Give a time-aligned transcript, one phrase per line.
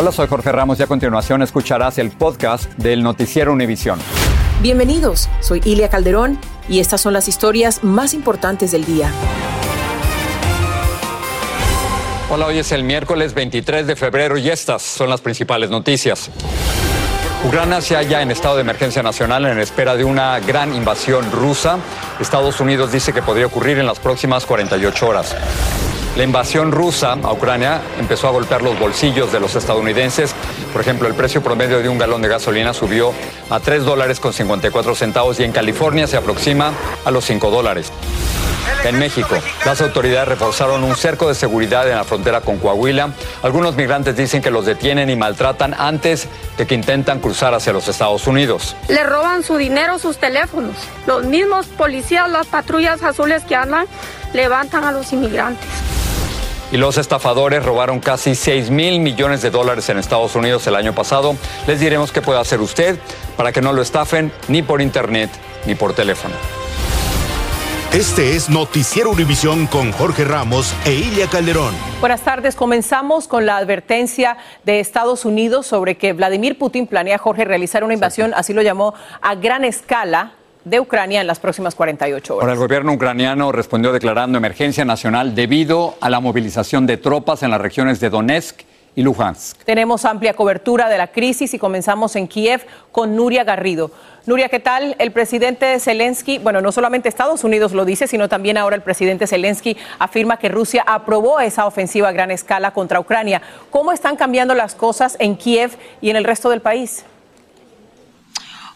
[0.00, 3.98] Hola, soy Jorge Ramos y a continuación escucharás el podcast del Noticiero Univisión.
[4.62, 6.38] Bienvenidos, soy Ilia Calderón
[6.70, 9.12] y estas son las historias más importantes del día.
[12.30, 16.30] Hola, hoy es el miércoles 23 de febrero y estas son las principales noticias.
[17.46, 21.76] Ucrania se halla en estado de emergencia nacional en espera de una gran invasión rusa.
[22.18, 25.36] Estados Unidos dice que podría ocurrir en las próximas 48 horas.
[26.16, 30.34] La invasión rusa a Ucrania empezó a golpear los bolsillos de los estadounidenses.
[30.72, 33.12] Por ejemplo, el precio promedio de un galón de gasolina subió
[33.48, 36.72] a 3 dólares con 54 centavos y en California se aproxima
[37.04, 37.92] a los 5 dólares.
[38.84, 43.10] En México, las autoridades reforzaron un cerco de seguridad en la frontera con Coahuila.
[43.42, 47.86] Algunos migrantes dicen que los detienen y maltratan antes de que intentan cruzar hacia los
[47.88, 48.74] Estados Unidos.
[48.88, 50.74] Le roban su dinero, sus teléfonos.
[51.06, 53.86] Los mismos policías, las patrullas azules que andan,
[54.32, 55.68] levantan a los inmigrantes
[56.72, 60.94] y los estafadores robaron casi 6 mil millones de dólares en Estados Unidos el año
[60.94, 61.36] pasado.
[61.66, 62.98] Les diremos qué puede hacer usted
[63.36, 65.30] para que no lo estafen ni por internet
[65.66, 66.34] ni por teléfono.
[67.92, 71.74] Este es Noticiero Univisión con Jorge Ramos e Ilia Calderón.
[71.98, 72.54] Buenas tardes.
[72.54, 77.94] Comenzamos con la advertencia de Estados Unidos sobre que Vladimir Putin planea, Jorge, realizar una
[77.94, 80.34] invasión, así lo llamó, a gran escala
[80.64, 82.42] de Ucrania en las próximas 48 horas.
[82.42, 87.50] Ahora, el gobierno ucraniano respondió declarando emergencia nacional debido a la movilización de tropas en
[87.50, 88.62] las regiones de Donetsk
[88.94, 89.58] y Luhansk.
[89.64, 93.90] Tenemos amplia cobertura de la crisis y comenzamos en Kiev con Nuria Garrido.
[94.26, 94.96] Nuria, ¿qué tal?
[94.98, 99.26] El presidente Zelensky, bueno, no solamente Estados Unidos lo dice, sino también ahora el presidente
[99.26, 103.40] Zelensky afirma que Rusia aprobó esa ofensiva a gran escala contra Ucrania.
[103.70, 107.04] ¿Cómo están cambiando las cosas en Kiev y en el resto del país?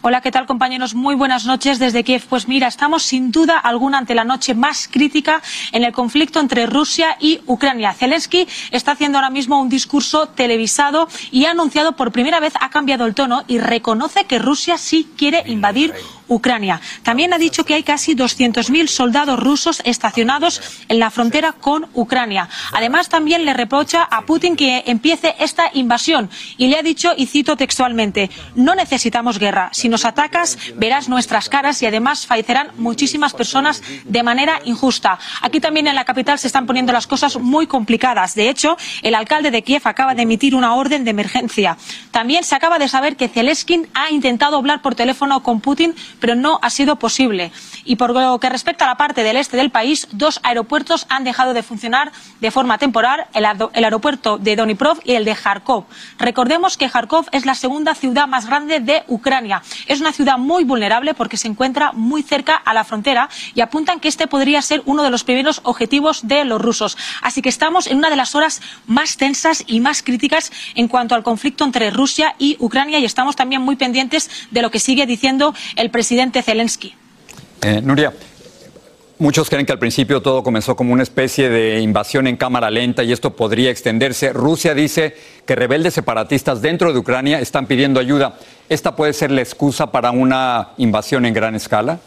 [0.07, 0.95] Hola, ¿qué tal compañeros?
[0.95, 2.27] Muy buenas noches desde Kiev.
[2.29, 5.41] Pues mira, estamos sin duda alguna ante la noche más crítica
[5.73, 7.95] en el conflicto entre Rusia y Ucrania.
[7.95, 12.69] Zelensky está haciendo ahora mismo un discurso televisado y ha anunciado por primera vez, ha
[12.69, 15.95] cambiado el tono y reconoce que Rusia sí quiere invadir
[16.29, 16.81] Ucrania.
[17.03, 22.49] También ha dicho que hay casi 200.000 soldados rusos estacionados en la frontera con Ucrania.
[22.73, 27.27] Además, también le reprocha a Putin que empiece esta invasión y le ha dicho, y
[27.27, 29.71] cito textualmente, no necesitamos guerra.
[29.73, 35.19] Si nos atacas, verás nuestras caras y además fallecerán muchísimas personas de manera injusta.
[35.43, 38.35] Aquí también en la capital se están poniendo las cosas muy complicadas.
[38.35, 41.77] De hecho, el alcalde de Kiev acaba de emitir una orden de emergencia.
[42.11, 46.37] También se acaba de saber que Zelenskin ha intentado hablar por teléfono con Putin pero
[46.37, 47.53] no ha sido posible.
[47.85, 51.23] Y por lo que respecta a la parte del este del país, dos aeropuertos han
[51.23, 55.85] dejado de funcionar de forma temporal, el, aeropuerto de Doniprov y el de Kharkov.
[56.19, 59.63] Recordemos que Kharkov es la segunda ciudad más grande de Ucrania.
[59.87, 64.01] Es una ciudad muy vulnerable porque se encuentra muy cerca a la frontera y apuntan
[64.01, 66.97] que este podría ser uno de los primeros objetivos de los rusos.
[67.21, 71.15] Así que estamos en una de las horas más tensas y más críticas en cuanto
[71.15, 75.05] al conflicto entre Rusia y Ucrania y estamos también muy pendientes de lo que sigue
[75.05, 76.95] diciendo el presidente presidente Zelensky.
[77.61, 78.13] Eh, Nuria,
[79.19, 83.03] muchos creen que al principio todo comenzó como una especie de invasión en cámara lenta
[83.03, 84.33] y esto podría extenderse.
[84.33, 88.37] Rusia dice que rebeldes separatistas dentro de Ucrania están pidiendo ayuda.
[88.69, 91.99] ¿Esta puede ser la excusa para una invasión en gran escala?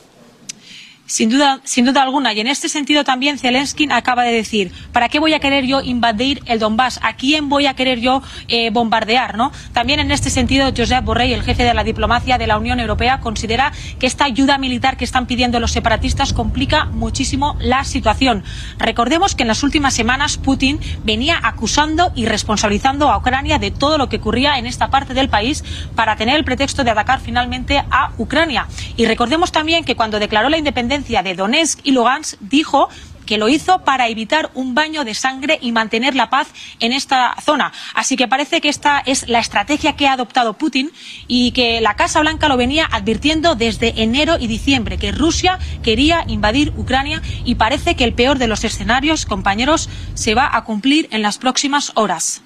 [1.07, 2.33] Sin duda, sin duda alguna.
[2.33, 5.81] Y en este sentido también Zelensky acaba de decir, ¿para qué voy a querer yo
[5.81, 6.99] invadir el Donbass?
[7.01, 9.37] ¿A quién voy a querer yo eh, bombardear?
[9.37, 9.53] ¿no?
[9.71, 13.21] También en este sentido, Josep Borrell, el jefe de la diplomacia de la Unión Europea,
[13.21, 18.43] considera que esta ayuda militar que están pidiendo los separatistas complica muchísimo la situación.
[18.77, 23.97] Recordemos que en las últimas semanas Putin venía acusando y responsabilizando a Ucrania de todo
[23.97, 25.63] lo que ocurría en esta parte del país
[25.95, 28.67] para tener el pretexto de atacar finalmente a Ucrania.
[28.97, 32.89] Y recordemos también que cuando declaró la independencia de Donetsk y Lugansk dijo
[33.27, 36.47] que lo hizo para evitar un baño de sangre y mantener la paz
[36.79, 37.71] en esta zona.
[37.93, 40.91] Así que parece que esta es la estrategia que ha adoptado Putin
[41.27, 46.23] y que la Casa Blanca lo venía advirtiendo desde enero y diciembre, que Rusia quería
[46.27, 51.07] invadir Ucrania y parece que el peor de los escenarios, compañeros, se va a cumplir
[51.11, 52.41] en las próximas horas.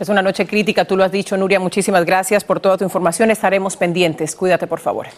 [0.00, 1.60] Es una noche crítica, tú lo has dicho, Nuria.
[1.60, 3.30] Muchísimas gracias por toda tu información.
[3.30, 4.34] Estaremos pendientes.
[4.34, 5.08] Cuídate, por favor.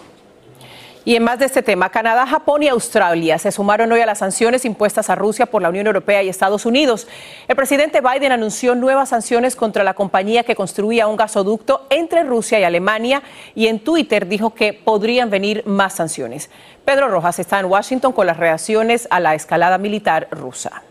[1.04, 4.18] Y en más de este tema, Canadá, Japón y Australia se sumaron hoy a las
[4.18, 7.08] sanciones impuestas a Rusia por la Unión Europea y Estados Unidos.
[7.48, 12.60] El presidente Biden anunció nuevas sanciones contra la compañía que construía un gasoducto entre Rusia
[12.60, 13.22] y Alemania
[13.56, 16.50] y en Twitter dijo que podrían venir más sanciones.
[16.84, 20.82] Pedro Rojas está en Washington con las reacciones a la escalada militar rusa.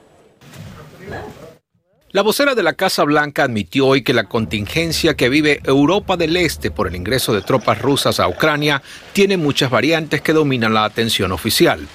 [2.13, 6.36] La vocera de la Casa Blanca admitió hoy que la contingencia que vive Europa del
[6.36, 8.81] Este por el ingreso de tropas rusas a Ucrania
[9.13, 11.88] tiene muchas variantes que dominan la atención oficial.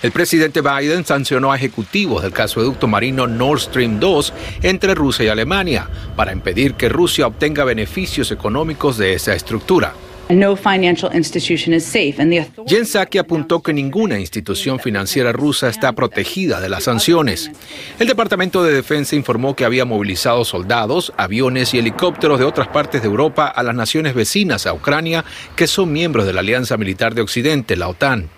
[0.00, 4.32] El presidente Biden sancionó a ejecutivos del gasoducto marino Nord Stream 2
[4.62, 9.92] entre Rusia y Alemania para impedir que Rusia obtenga beneficios económicos de esa estructura.
[10.28, 15.68] No financial institution is safe and the Jen Psaki apuntó que ninguna institución financiera rusa
[15.68, 17.50] está protegida de las sanciones.
[17.98, 23.02] El Departamento de Defensa informó que había movilizado soldados, aviones y helicópteros de otras partes
[23.02, 25.24] de Europa a las naciones vecinas a Ucrania
[25.56, 28.30] que son miembros de la Alianza Militar de Occidente, la OTAN.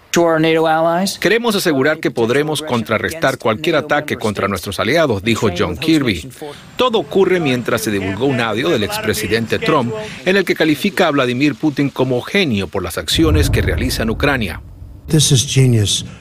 [1.20, 6.28] Queremos asegurar que podremos contrarrestar cualquier ataque contra nuestros aliados, dijo John Kirby.
[6.76, 9.92] Todo ocurre mientras se divulgó un audio del expresidente Trump
[10.24, 14.10] en el que califica a Vladimir Putin como genio por las acciones que realiza en
[14.10, 14.62] Ucrania.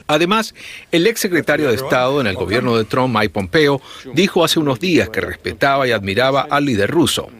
[0.06, 0.54] Además,
[0.92, 3.80] el exsecretario de Estado en el gobierno de Trump, Mike Pompeo,
[4.14, 7.30] dijo hace unos días que respetaba y admiraba al líder ruso.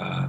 [0.00, 0.28] Uh,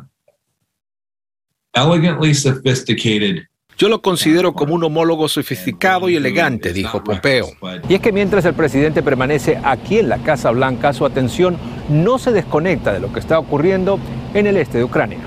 [1.76, 3.48] elegantly sophisticated
[3.80, 7.48] yo lo considero como un homólogo sofisticado y elegante, dijo Pompeo.
[7.88, 12.20] Y es que mientras el presidente permanece aquí en la Casa Blanca, su atención no
[12.20, 13.98] se desconecta de lo que está ocurriendo
[14.34, 15.20] en el este de Ucrania.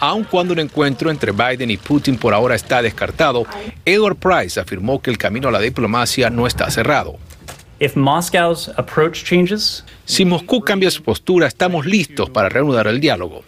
[0.00, 3.46] Aun cuando un encuentro entre Biden y Putin por ahora está descartado,
[3.84, 7.16] Edward Price afirmó que el camino a la diplomacia no está cerrado.
[10.04, 13.44] Si Moscú cambia su postura, estamos listos para reanudar el diálogo.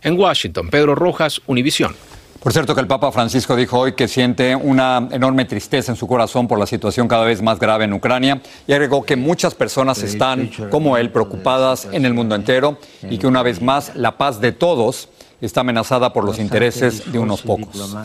[0.00, 1.96] En Washington, Pedro Rojas, Univisión.
[2.44, 6.06] Por cierto que el Papa Francisco dijo hoy que siente una enorme tristeza en su
[6.06, 10.02] corazón por la situación cada vez más grave en Ucrania y agregó que muchas personas
[10.02, 12.76] están, como él, preocupadas en el mundo entero
[13.08, 15.08] y que una vez más la paz de todos
[15.40, 17.96] está amenazada por los intereses de unos pocos.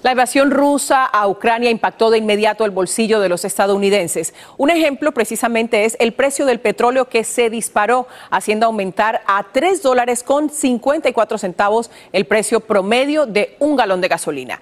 [0.00, 4.32] La invasión rusa a Ucrania impactó de inmediato el bolsillo de los estadounidenses.
[4.56, 9.82] Un ejemplo precisamente es el precio del petróleo que se disparó, haciendo aumentar a 3
[9.82, 14.60] dólares con 54 centavos el precio promedio de un galón de gasolina.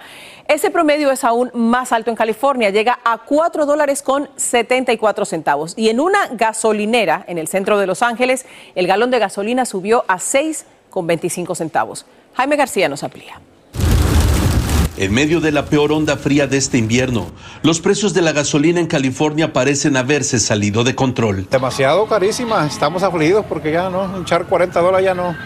[0.49, 5.75] Ese promedio es aún más alto en California, llega a 4 dólares con 74 centavos.
[5.77, 10.07] Y en una gasolinera en el centro de Los Ángeles, el galón de gasolina subió
[10.09, 12.07] a 6 con 25 centavos.
[12.33, 13.39] Jaime García nos amplía.
[14.99, 17.27] En medio de la peor onda fría de este invierno,
[17.63, 21.47] los precios de la gasolina en California parecen haberse salido de control.
[21.51, 25.37] Demasiado carísima, estamos afligidos porque ya no, echar 40 dólares ya no,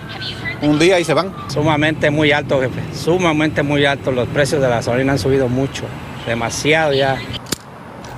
[0.63, 1.35] un día y se van.
[1.49, 5.83] Sumamente muy alto, jefe, sumamente muy alto, los precios de la gasolina han subido mucho,
[6.29, 7.19] demasiado ya.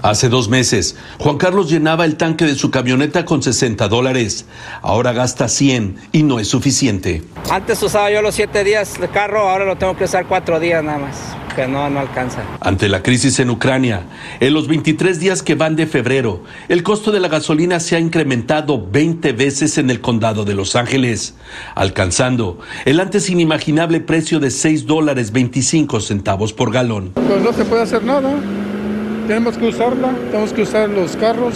[0.03, 4.47] Hace dos meses, Juan Carlos llenaba el tanque de su camioneta con 60 dólares.
[4.83, 7.23] Ahora gasta 100 y no es suficiente.
[7.49, 10.83] Antes usaba yo los siete días de carro, ahora lo tengo que usar cuatro días
[10.83, 11.17] nada más,
[11.55, 12.43] que no, no alcanza.
[12.59, 14.03] Ante la crisis en Ucrania,
[14.41, 18.01] en los 23 días que van de febrero, el costo de la gasolina se ha
[18.01, 21.37] incrementado 20 veces en el condado de Los Ángeles,
[21.77, 27.13] alcanzando el antes inimaginable precio de 6 dólares 25 centavos por galón.
[27.15, 28.35] Pues no se puede hacer nada
[29.27, 31.55] tenemos que usarla, tenemos que usar los carros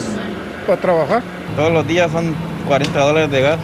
[0.67, 1.23] para trabajar.
[1.57, 2.35] Todos los días son
[2.67, 3.59] 40 dólares de gas.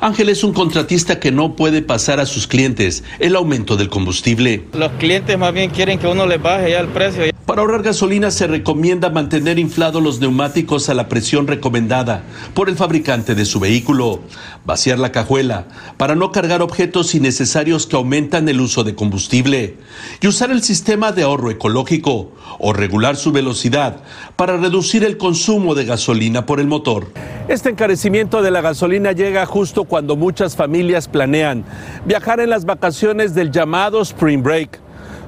[0.00, 4.64] Ángel es un contratista que no puede pasar a sus clientes el aumento del combustible.
[4.74, 7.33] Los clientes más bien quieren que uno les baje ya el precio.
[7.54, 12.74] Para ahorrar gasolina se recomienda mantener inflados los neumáticos a la presión recomendada por el
[12.74, 14.22] fabricante de su vehículo,
[14.66, 19.76] vaciar la cajuela para no cargar objetos innecesarios que aumentan el uso de combustible
[20.20, 23.98] y usar el sistema de ahorro ecológico o regular su velocidad
[24.34, 27.06] para reducir el consumo de gasolina por el motor.
[27.46, 31.64] Este encarecimiento de la gasolina llega justo cuando muchas familias planean
[32.04, 34.83] viajar en las vacaciones del llamado Spring Break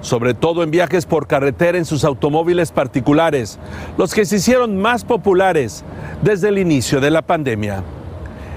[0.06, 3.58] sobre todo en viajes por carretera en sus automóviles particulares,
[3.98, 5.84] los que se hicieron más populares
[6.22, 7.82] desde el inicio de la pandemia.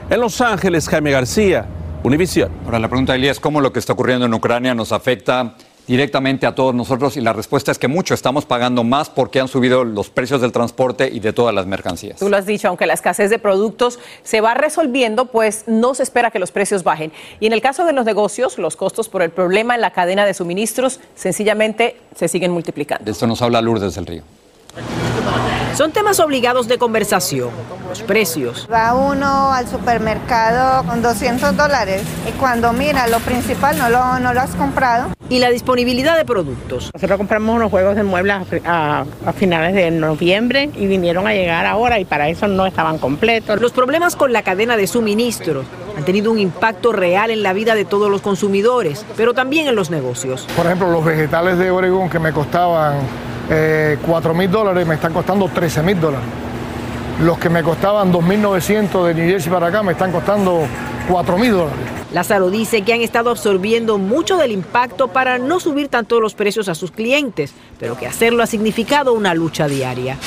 [0.10, 1.66] En Los Ángeles, Jaime García,
[2.04, 2.52] Univisión.
[2.66, 5.56] Ahora la pregunta, Elías, ¿cómo lo que está ocurriendo en Ucrania nos afecta
[5.90, 7.18] directamente a todos nosotros?
[7.18, 10.52] Y la respuesta es que mucho estamos pagando más porque han subido los precios del
[10.52, 12.20] transporte y de todas las mercancías.
[12.20, 16.04] Tú lo has dicho, aunque la escasez de productos se va resolviendo, pues no se
[16.04, 17.12] espera que los precios bajen.
[17.40, 20.26] Y en el caso de los negocios, los costos por el problema en la cadena
[20.26, 23.04] de suministros sencillamente se siguen multiplicando.
[23.04, 24.24] De esto nos habla Lourdes del Río.
[25.76, 27.50] Son temas obligados de conversación,
[27.88, 28.68] los precios.
[28.72, 34.34] Va uno al supermercado con 200 dólares y cuando mira lo principal no lo, no
[34.34, 35.10] lo has comprado.
[35.30, 36.90] Y la disponibilidad de productos.
[36.94, 41.66] Nosotros compramos unos juegos de muebles a, a, finales de noviembre y vinieron a llegar
[41.66, 43.62] ahora y para eso no estaban completos.
[43.62, 47.76] Los problemas con la cadena de suministros han tenido un impacto real en la vida
[47.76, 50.48] de todos los consumidores, pero también en los negocios.
[50.56, 52.98] Por ejemplo, los vegetales de Oregón que me costaban
[53.50, 56.28] eh, 4 mil dólares me están costando 13 mil dólares.
[57.22, 60.66] Los que me costaban 2.900 de New Jersey para acá me están costando
[61.10, 61.80] 4 mil dólares.
[62.14, 66.70] Lázaro dice que han estado absorbiendo mucho del impacto para no subir tanto los precios
[66.70, 70.18] a sus clientes, pero que hacerlo ha significado una lucha diaria.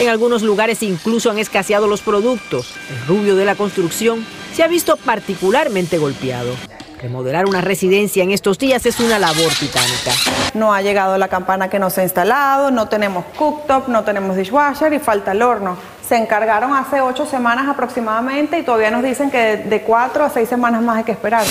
[0.00, 2.72] En algunos lugares incluso han escaseado los productos.
[2.88, 6.54] El rubio de la construcción se ha visto particularmente golpeado.
[7.00, 10.12] Remodelar una residencia en estos días es una labor titánica.
[10.52, 14.92] No ha llegado la campana que nos ha instalado, no tenemos cooktop, no tenemos dishwasher
[14.92, 15.78] y falta el horno.
[16.06, 20.48] Se encargaron hace ocho semanas aproximadamente y todavía nos dicen que de cuatro a seis
[20.48, 21.46] semanas más hay que esperar.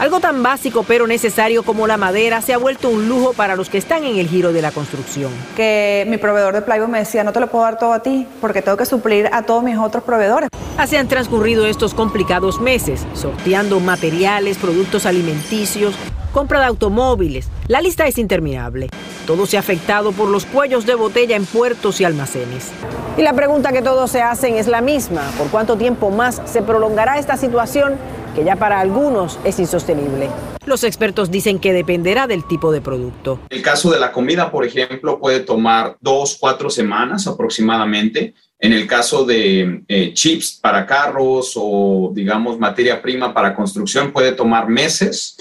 [0.00, 3.68] Algo tan básico pero necesario como la madera se ha vuelto un lujo para los
[3.68, 5.30] que están en el giro de la construcción.
[5.54, 8.26] Que mi proveedor de plywood me decía, no te lo puedo dar todo a ti
[8.40, 10.48] porque tengo que suplir a todos mis otros proveedores.
[10.78, 15.94] Así han transcurrido estos complicados meses, sorteando materiales, productos alimenticios,
[16.32, 17.50] compra de automóviles.
[17.68, 18.88] La lista es interminable.
[19.26, 22.70] Todo se ha afectado por los cuellos de botella en puertos y almacenes.
[23.18, 25.30] Y la pregunta que todos se hacen es la misma.
[25.36, 27.98] ¿Por cuánto tiempo más se prolongará esta situación
[28.34, 30.28] que ya para algunos es insostenible.
[30.66, 33.40] Los expertos dicen que dependerá del tipo de producto.
[33.48, 38.34] El caso de la comida, por ejemplo, puede tomar dos, cuatro semanas aproximadamente.
[38.58, 44.32] En el caso de eh, chips para carros o, digamos, materia prima para construcción, puede
[44.32, 45.36] tomar meses.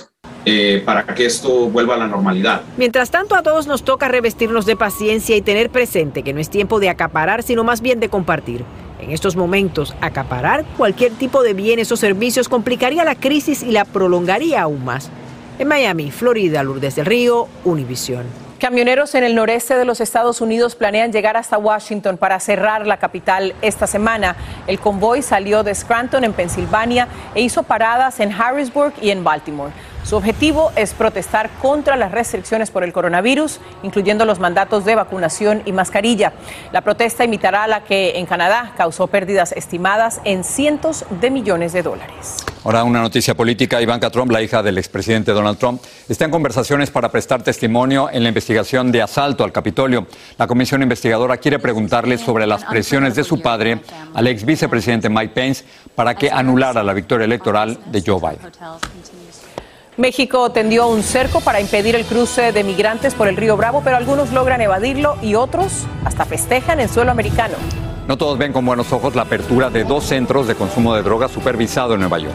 [0.46, 2.62] Eh, para que esto vuelva a la normalidad.
[2.78, 6.50] Mientras tanto, a todos nos toca revestirnos de paciencia y tener presente que no es
[6.50, 8.64] tiempo de acaparar, sino más bien de compartir.
[9.00, 13.86] En estos momentos, acaparar cualquier tipo de bienes o servicios complicaría la crisis y la
[13.86, 15.10] prolongaría aún más.
[15.58, 18.26] En Miami, Florida, Lourdes del Río, Univisión.
[18.60, 22.98] Camioneros en el noreste de los Estados Unidos planean llegar hasta Washington para cerrar la
[22.98, 24.36] capital esta semana.
[24.68, 29.72] El convoy salió de Scranton, en Pensilvania, e hizo paradas en Harrisburg y en Baltimore.
[30.04, 35.62] Su objetivo es protestar contra las restricciones por el coronavirus, incluyendo los mandatos de vacunación
[35.66, 36.34] y mascarilla.
[36.72, 41.74] La protesta imitará a la que en Canadá causó pérdidas estimadas en cientos de millones
[41.74, 42.38] de dólares.
[42.64, 43.82] Ahora una noticia política.
[43.82, 48.24] Ivanka Trump, la hija del expresidente Donald Trump, está en conversaciones para prestar testimonio en
[48.24, 50.08] la investigación de asalto al Capitolio.
[50.38, 53.80] La comisión investigadora quiere preguntarle sobre las presiones de su padre
[54.14, 55.64] al ex vicepresidente Mike Pence
[55.96, 58.52] para que anulara la victoria electoral de Joe Biden.
[60.00, 63.98] México tendió un cerco para impedir el cruce de migrantes por el río Bravo, pero
[63.98, 67.56] algunos logran evadirlo y otros hasta festejan en suelo americano.
[68.08, 71.32] No todos ven con buenos ojos la apertura de dos centros de consumo de drogas
[71.32, 72.34] supervisado en Nueva York.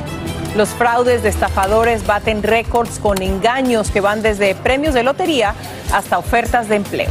[0.54, 5.54] Los fraudes de estafadores baten récords con engaños que van desde premios de lotería
[5.90, 7.11] hasta ofertas de empleo.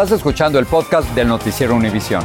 [0.00, 2.24] Estás escuchando el podcast del noticiero Univisión.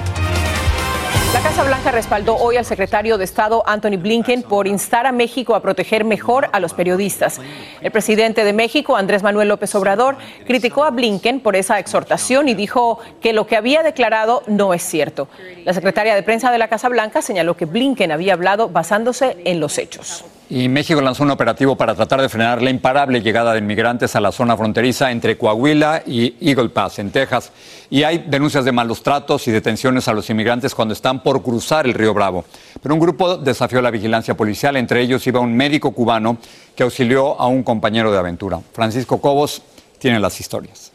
[1.34, 5.56] La Casa Blanca respaldó hoy al secretario de Estado Anthony Blinken por instar a México
[5.56, 7.42] a proteger mejor a los periodistas.
[7.82, 12.53] El presidente de México, Andrés Manuel López Obrador, criticó a Blinken por esa exhortación y
[12.53, 15.27] dijo que lo que había declarado no es cierto.
[15.65, 19.60] La secretaria de prensa de la Casa Blanca señaló que Blinken había hablado basándose en
[19.60, 20.25] los hechos.
[20.50, 24.22] Y México lanzó un operativo para tratar de frenar la imparable llegada de inmigrantes a
[24.22, 27.52] la zona fronteriza entre Coahuila y Eagle Pass, en Texas.
[27.90, 31.86] Y hay denuncias de malos tratos y detenciones a los inmigrantes cuando están por cruzar
[31.86, 32.46] el río Bravo.
[32.82, 34.78] Pero un grupo desafió la vigilancia policial.
[34.78, 36.38] Entre ellos iba un médico cubano
[36.76, 38.60] que auxilió a un compañero de aventura.
[38.74, 39.62] Francisco Cobos
[39.98, 40.93] tiene las historias.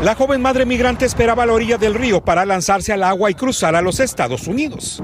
[0.00, 3.34] La joven madre migrante esperaba a la orilla del río para lanzarse al agua y
[3.34, 5.02] cruzar a los Estados Unidos.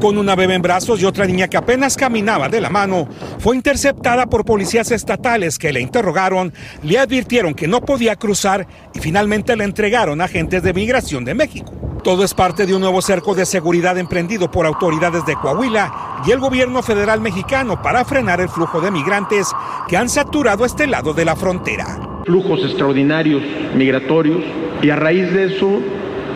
[0.00, 3.06] Con una bebé en brazos y otra niña que apenas caminaba de la mano,
[3.38, 8.98] fue interceptada por policías estatales que le interrogaron, le advirtieron que no podía cruzar y
[8.98, 11.72] finalmente le entregaron a agentes de migración de México.
[12.02, 16.32] Todo es parte de un nuevo cerco de seguridad emprendido por autoridades de Coahuila y
[16.32, 19.52] el gobierno federal mexicano para frenar el flujo de migrantes
[19.86, 23.42] que han saturado este lado de la frontera flujos extraordinarios
[23.74, 24.42] migratorios
[24.82, 25.80] y a raíz de eso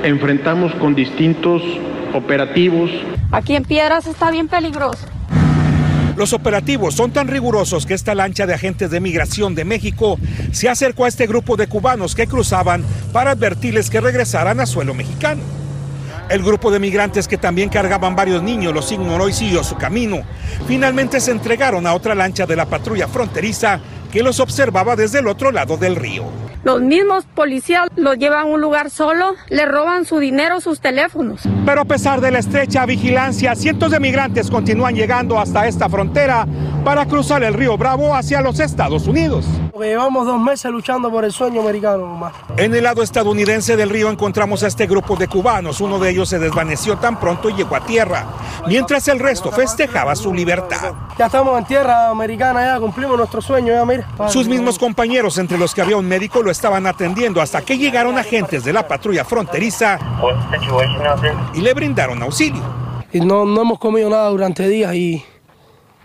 [0.05, 1.63] enfrentamos con distintos
[2.15, 2.91] operativos
[3.31, 5.07] Aquí en Piedras está bien peligroso.
[6.17, 10.19] Los operativos son tan rigurosos que esta lancha de agentes de migración de México
[10.51, 14.95] se acercó a este grupo de cubanos que cruzaban para advertirles que regresaran a suelo
[14.95, 15.43] mexicano.
[16.31, 20.23] El grupo de migrantes que también cargaban varios niños los ignoró y siguió su camino.
[20.67, 23.79] Finalmente se entregaron a otra lancha de la patrulla fronteriza
[24.13, 26.25] que los observaba desde el otro lado del río.
[26.65, 31.43] Los mismos policías los llevan a un lugar solo, le roban su dinero, sus teléfonos.
[31.65, 36.47] Pero a pesar de la estrecha vigilancia, cientos de migrantes continúan llegando hasta esta frontera
[36.89, 39.45] para cruzar el río Bravo hacia los Estados Unidos.
[39.79, 42.33] Llevamos dos meses luchando por el sueño americano nomás.
[42.57, 45.83] En el lado estadounidense del río encontramos a este grupo de cubanos.
[45.83, 48.25] Uno de ellos se desvaneció tan pronto y llegó a tierra,
[48.67, 50.95] mientras el resto festejaba su libertad.
[51.19, 54.09] Ya estamos en tierra americana, ya cumplimos nuestro sueño, ya mira.
[54.31, 58.17] Sus mismos compañeros, entre los que había un médico, lo estaban atendiendo hasta que llegaron
[58.17, 59.99] agentes de la patrulla fronteriza
[61.53, 62.63] y le brindaron auxilio.
[63.13, 65.23] Y no, no hemos comido nada durante días y,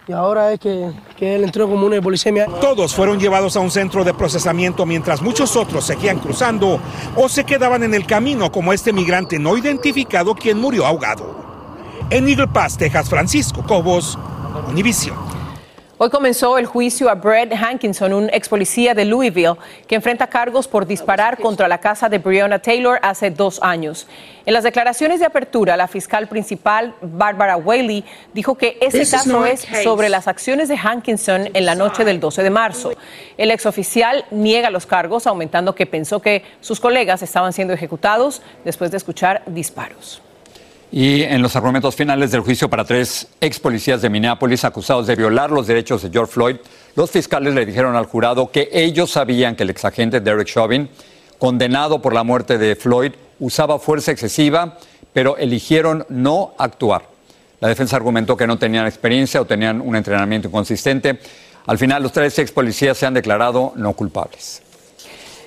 [0.07, 2.47] y ahora es que, que él entró como una hipoglicemia.
[2.59, 6.79] Todos fueron llevados a un centro de procesamiento mientras muchos otros seguían cruzando
[7.15, 11.43] o se quedaban en el camino como este migrante no identificado quien murió ahogado.
[12.09, 14.17] En Eagle Pass, Texas, Francisco Cobos,
[14.69, 15.42] Univision.
[16.03, 19.55] Hoy comenzó el juicio a Brett Hankinson, un ex policía de Louisville,
[19.87, 24.05] que enfrenta cargos por disparar contra la casa de Breonna Taylor hace dos años.
[24.45, 29.65] En las declaraciones de apertura, la fiscal principal, Barbara Whaley, dijo que ese caso es
[29.81, 32.91] sobre las acciones de Hankinson en la noche del 12 de marzo.
[33.37, 38.91] El exoficial niega los cargos, aumentando que pensó que sus colegas estaban siendo ejecutados después
[38.91, 40.21] de escuchar disparos.
[40.95, 45.15] Y en los argumentos finales del juicio para tres ex policías de Minneapolis acusados de
[45.15, 46.57] violar los derechos de George Floyd,
[46.95, 50.87] los fiscales le dijeron al jurado que ellos sabían que el exagente Derek Chauvin,
[51.39, 54.77] condenado por la muerte de Floyd, usaba fuerza excesiva,
[55.13, 57.01] pero eligieron no actuar.
[57.59, 61.17] La defensa argumentó que no tenían experiencia o tenían un entrenamiento inconsistente.
[61.65, 64.61] Al final, los tres ex policías se han declarado no culpables.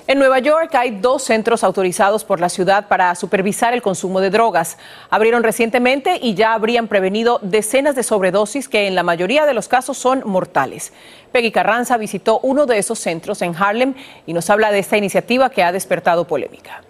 [0.09, 4.31] En Nueva York hay dos centros autorizados por la ciudad para supervisar el consumo de
[4.31, 4.79] drogas.
[5.11, 9.67] Abrieron recientemente y ya habrían prevenido decenas de sobredosis que en la mayoría de los
[9.67, 10.93] casos son mortales.
[11.33, 13.95] Peggy Carranza visitó uno de esos centros en Harlem
[14.27, 16.83] y nos habla de esta iniciativa que ha despertado polémica.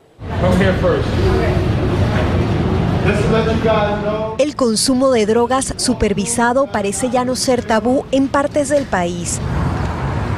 [4.36, 9.40] El consumo de drogas supervisado parece ya no ser tabú en partes del país.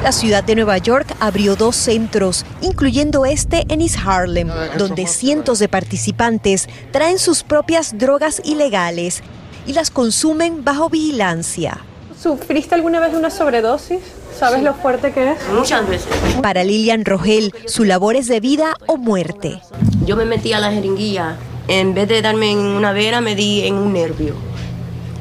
[0.03, 5.59] La ciudad de Nueva York abrió dos centros, incluyendo este en East Harlem, donde cientos
[5.59, 9.21] de participantes traen sus propias drogas ilegales
[9.67, 11.79] y las consumen bajo vigilancia.
[12.17, 13.99] ¿Sufriste alguna vez una sobredosis?
[14.37, 15.37] ¿Sabes lo fuerte que es?
[15.53, 16.07] Muchas veces.
[16.41, 19.61] Para Lilian Rogel, su labor es de vida o muerte.
[20.05, 21.35] Yo me metí a la jeringuilla.
[21.67, 24.35] En vez de darme en una vena, me di en un nervio.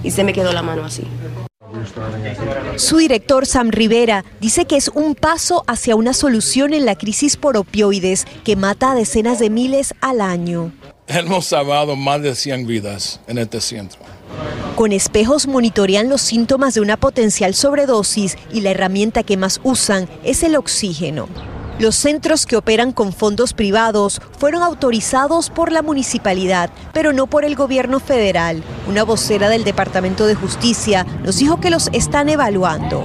[0.04, 1.04] Y se me quedó la mano así.
[2.76, 7.36] Su director Sam Rivera dice que es un paso hacia una solución en la crisis
[7.36, 10.72] por opioides que mata a decenas de miles al año.
[11.06, 14.00] Hemos salvado más de 100 vidas en este centro.
[14.76, 20.08] Con espejos monitorean los síntomas de una potencial sobredosis y la herramienta que más usan
[20.22, 21.28] es el oxígeno.
[21.78, 27.44] Los centros que operan con fondos privados fueron autorizados por la municipalidad, pero no por
[27.44, 28.64] el gobierno federal.
[28.88, 33.04] Una vocera del Departamento de Justicia nos dijo que los están evaluando.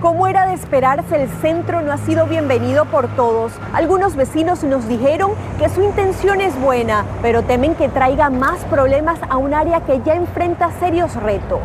[0.00, 3.50] Como era de esperarse, el centro no ha sido bienvenido por todos.
[3.72, 9.18] Algunos vecinos nos dijeron que su intención es buena, pero temen que traiga más problemas
[9.28, 11.60] a un área que ya enfrenta serios retos.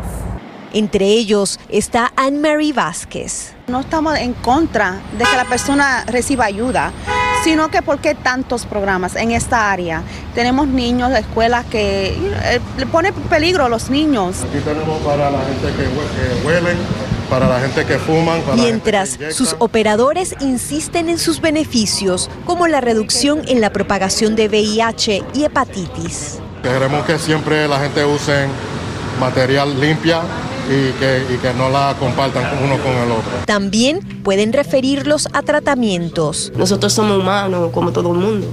[0.72, 3.54] Entre ellos está Anne-Marie Vázquez.
[3.68, 6.92] No estamos en contra de que la persona reciba ayuda,
[7.42, 10.02] sino que por qué tantos programas en esta área.
[10.34, 14.42] Tenemos niños de escuelas que eh, le pone peligro a los niños.
[14.42, 16.76] Aquí tenemos para la gente que, que huelen,
[17.30, 18.42] para la gente que fuman.
[18.42, 23.62] Para Mientras la gente que sus operadores insisten en sus beneficios, como la reducción en
[23.62, 26.40] la propagación de VIH y hepatitis.
[26.62, 28.48] Queremos que siempre la gente use
[29.18, 30.22] material limpia
[30.68, 33.30] y que, y que no la compartan uno con el otro.
[33.46, 36.52] También pueden referirlos a tratamientos.
[36.56, 38.46] Nosotros somos humanos como todo el mundo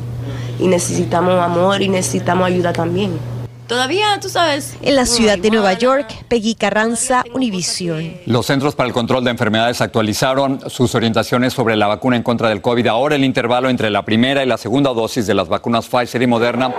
[0.59, 3.19] y necesitamos amor y necesitamos ayuda también.
[3.67, 4.77] Todavía, tú sabes.
[4.83, 8.13] En la ciudad de Nueva York, Peggy Carranza, Univision.
[8.27, 12.49] Los Centros para el Control de Enfermedades actualizaron sus orientaciones sobre la vacuna en contra
[12.49, 12.85] del COVID.
[12.85, 16.27] Ahora el intervalo entre la primera y la segunda dosis de las vacunas Pfizer y
[16.27, 16.75] Moderna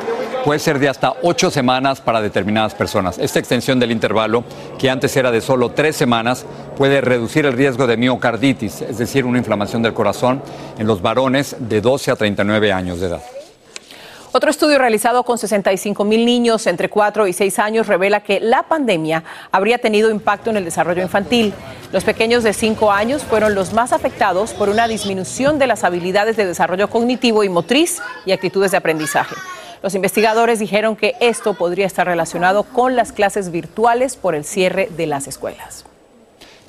[0.47, 3.19] puede ser de hasta ocho semanas para determinadas personas.
[3.19, 4.45] Esta extensión del intervalo,
[4.79, 9.25] que antes era de solo tres semanas, puede reducir el riesgo de miocarditis, es decir,
[9.25, 10.41] una inflamación del corazón,
[10.79, 13.23] en los varones de 12 a 39 años de edad.
[14.31, 18.63] Otro estudio realizado con 65 mil niños entre 4 y 6 años revela que la
[18.69, 21.55] pandemia habría tenido impacto en el desarrollo infantil.
[21.91, 26.37] Los pequeños de 5 años fueron los más afectados por una disminución de las habilidades
[26.37, 29.35] de desarrollo cognitivo y motriz y actitudes de aprendizaje.
[29.87, 34.89] Los investigadores dijeron que esto podría estar relacionado con las clases virtuales por el cierre
[34.97, 35.85] de las escuelas.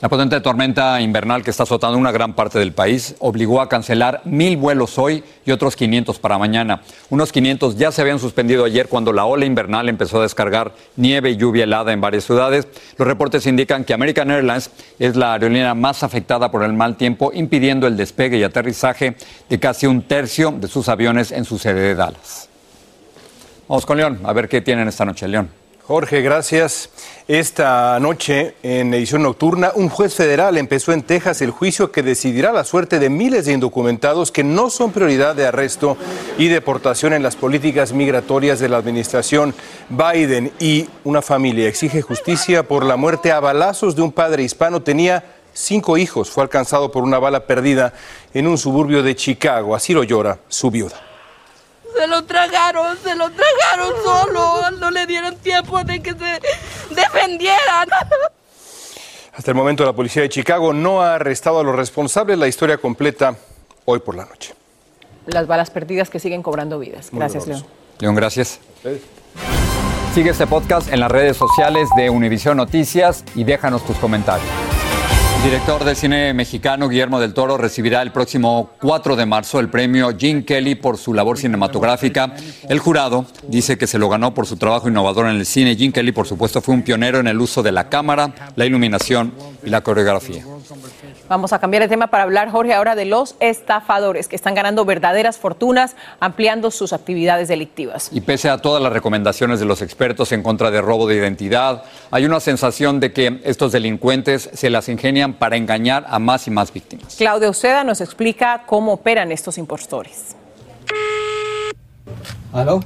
[0.01, 4.21] La potente tormenta invernal que está azotando una gran parte del país obligó a cancelar
[4.25, 6.83] mil vuelos hoy y otros 500 para mañana.
[7.09, 11.31] Unos 500 ya se habían suspendido ayer cuando la ola invernal empezó a descargar nieve
[11.31, 12.67] y lluvia helada en varias ciudades.
[12.99, 17.31] Los reportes indican que American Airlines es la aerolínea más afectada por el mal tiempo,
[17.33, 19.15] impidiendo el despegue y aterrizaje
[19.49, 22.47] de casi un tercio de sus aviones en su sede de Dallas.
[23.67, 25.49] Vamos con León, a ver qué tienen esta noche, León.
[25.87, 26.89] Jorge, gracias.
[27.27, 32.53] Esta noche, en edición nocturna, un juez federal empezó en Texas el juicio que decidirá
[32.53, 35.97] la suerte de miles de indocumentados que no son prioridad de arresto
[36.37, 39.53] y deportación en las políticas migratorias de la administración
[39.89, 40.51] Biden.
[40.59, 44.81] Y una familia exige justicia por la muerte a balazos de un padre hispano.
[44.81, 46.29] Tenía cinco hijos.
[46.29, 47.93] Fue alcanzado por una bala perdida
[48.33, 49.75] en un suburbio de Chicago.
[49.75, 51.06] Así lo llora su viuda.
[51.97, 54.71] Se lo tragaron, se lo tragaron solo.
[54.71, 56.39] No le dieron tiempo de que se
[56.93, 57.89] defendieran.
[59.33, 62.37] Hasta el momento la policía de Chicago no ha arrestado a los responsables.
[62.37, 63.35] La historia completa
[63.85, 64.53] hoy por la noche.
[65.25, 67.09] Las balas perdidas que siguen cobrando vidas.
[67.11, 67.65] Gracias, León.
[67.99, 68.59] León, gracias.
[70.13, 74.47] Sigue este podcast en las redes sociales de Univision Noticias y déjanos tus comentarios.
[75.43, 80.09] Director de cine mexicano Guillermo del Toro recibirá el próximo 4 de marzo el premio
[80.17, 82.33] Gene Kelly por su labor cinematográfica.
[82.67, 85.75] El jurado dice que se lo ganó por su trabajo innovador en el cine.
[85.75, 89.33] Gene Kelly, por supuesto, fue un pionero en el uso de la cámara, la iluminación
[89.63, 90.43] y la coreografía.
[91.29, 94.85] Vamos a cambiar de tema para hablar, Jorge, ahora de los estafadores que están ganando
[94.85, 98.09] verdaderas fortunas ampliando sus actividades delictivas.
[98.11, 101.83] Y pese a todas las recomendaciones de los expertos en contra de robo de identidad,
[102.11, 106.51] hay una sensación de que estos delincuentes se las ingenian para engañar a más y
[106.51, 107.15] más víctimas.
[107.17, 110.35] Claudia Uceda nos explica cómo operan estos impostores.
[112.53, 112.81] ¿Aló?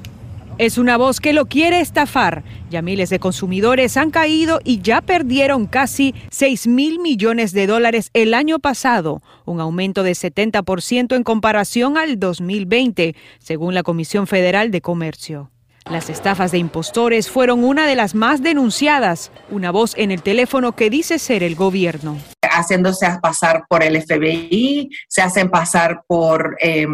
[0.58, 2.44] Es una voz que lo quiere estafar.
[2.70, 8.10] Ya miles de consumidores han caído y ya perdieron casi 6 mil millones de dólares
[8.14, 14.72] el año pasado, un aumento de 70% en comparación al 2020, según la Comisión Federal
[14.72, 15.51] de Comercio.
[15.90, 20.74] Las estafas de impostores fueron una de las más denunciadas, una voz en el teléfono
[20.74, 22.18] que dice ser el gobierno.
[22.42, 26.86] Haciéndose pasar por el FBI, se hacen pasar por eh,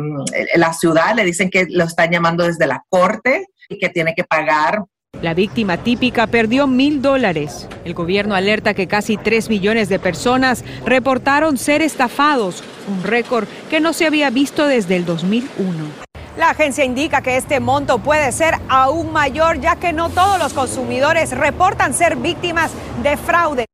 [0.55, 4.23] la ciudad, le dicen que lo están llamando desde la corte y que tiene que
[4.23, 4.83] pagar.
[5.21, 7.67] La víctima típica perdió mil dólares.
[7.85, 13.79] El gobierno alerta que casi tres millones de personas reportaron ser estafados, un récord que
[13.79, 16.06] no se había visto desde el 2001.
[16.37, 20.53] La agencia indica que este monto puede ser aún mayor ya que no todos los
[20.53, 22.71] consumidores reportan ser víctimas
[23.01, 23.65] de fraude.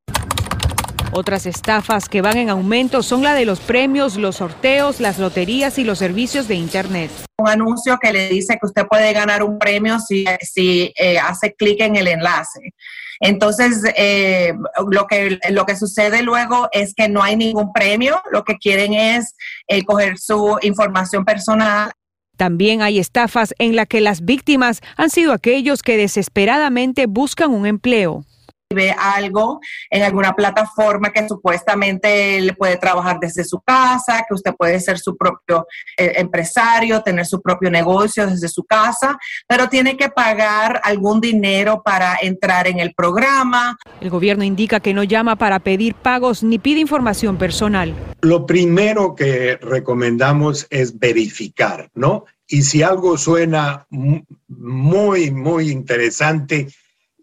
[1.12, 5.78] Otras estafas que van en aumento son la de los premios, los sorteos, las loterías
[5.78, 7.12] y los servicios de Internet.
[7.38, 11.54] Un anuncio que le dice que usted puede ganar un premio si, si eh, hace
[11.54, 12.74] clic en el enlace.
[13.20, 14.54] Entonces, eh,
[14.90, 18.94] lo, que, lo que sucede luego es que no hay ningún premio, lo que quieren
[18.94, 19.36] es
[19.68, 21.92] eh, coger su información personal
[22.38, 27.66] también hay estafas en las que las víctimas han sido aquellos que desesperadamente buscan un
[27.66, 28.26] empleo
[28.74, 29.60] ve algo
[29.90, 35.00] en alguna plataforma que supuestamente le puede trabajar desde su casa, que usted puede ser
[35.00, 40.82] su propio eh, empresario, tener su propio negocio desde su casa, pero tiene que pagar
[40.84, 43.78] algún dinero para entrar en el programa.
[44.02, 47.94] El gobierno indica que no llama para pedir pagos ni pide información personal.
[48.22, 52.26] Lo primero que recomendamos es verificar, ¿no?
[52.48, 56.68] Y si algo suena muy, muy interesante,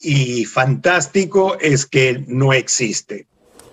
[0.01, 3.27] y fantástico es que no existe.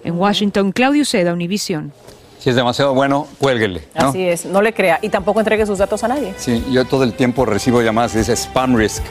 [0.04, 1.94] En Washington, Claudio Seda, Univisión.
[2.40, 3.84] Si es demasiado bueno, cuélguele.
[3.96, 6.34] Así es, no le crea y tampoco entregue sus datos a nadie.
[6.38, 9.04] Sí, yo todo el tiempo recibo llamadas y dice spam risk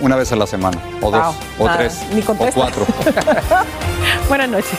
[0.00, 2.84] una vez a la semana, o dos, o tres, o cuatro.
[4.28, 4.78] Buenas noches.